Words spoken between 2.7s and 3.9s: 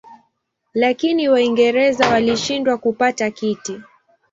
kupata kiti.